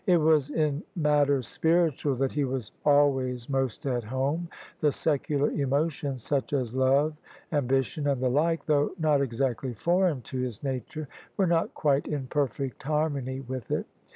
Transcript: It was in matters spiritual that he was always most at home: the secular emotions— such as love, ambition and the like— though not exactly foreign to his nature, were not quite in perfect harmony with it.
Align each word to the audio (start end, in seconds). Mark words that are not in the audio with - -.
It 0.07 0.17
was 0.17 0.49
in 0.49 0.81
matters 0.95 1.47
spiritual 1.47 2.15
that 2.15 2.31
he 2.31 2.43
was 2.43 2.71
always 2.83 3.47
most 3.47 3.85
at 3.85 4.03
home: 4.05 4.49
the 4.79 4.91
secular 4.91 5.51
emotions— 5.51 6.23
such 6.23 6.53
as 6.53 6.73
love, 6.73 7.13
ambition 7.51 8.07
and 8.07 8.19
the 8.19 8.27
like— 8.27 8.65
though 8.65 8.93
not 8.97 9.21
exactly 9.21 9.75
foreign 9.75 10.21
to 10.23 10.39
his 10.39 10.63
nature, 10.63 11.07
were 11.37 11.45
not 11.45 11.75
quite 11.75 12.07
in 12.07 12.25
perfect 12.25 12.81
harmony 12.81 13.41
with 13.41 13.69
it. 13.69 13.85